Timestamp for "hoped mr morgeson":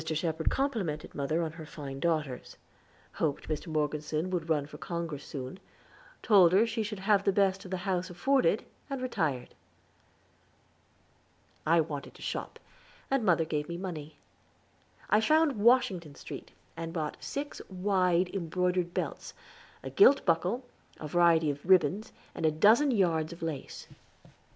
3.13-4.31